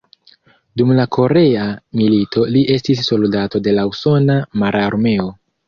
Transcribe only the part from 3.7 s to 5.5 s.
la usona mararmeo.